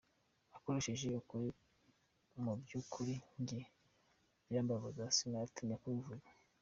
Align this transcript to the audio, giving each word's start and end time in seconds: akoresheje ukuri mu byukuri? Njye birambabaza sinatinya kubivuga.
akoresheje 0.57 1.07
ukuri 1.21 1.47
mu 2.43 2.51
byukuri? 2.61 3.13
Njye 3.41 3.59
birambabaza 4.45 5.03
sinatinya 5.15 5.77
kubivuga. 5.81 6.29